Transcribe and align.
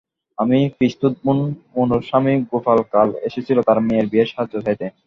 আমার 0.37 0.63
পিসতুত 0.79 1.13
বোন 1.23 1.39
মুনুর 1.73 2.01
স্বামী 2.09 2.33
গোপাল 2.51 2.79
কাল 2.93 3.09
এসেছিল 3.27 3.57
তার 3.67 3.77
মেয়ের 3.87 4.07
বিয়ের 4.11 4.29
সাহায্য 4.31 4.55
চাইতে। 4.65 4.85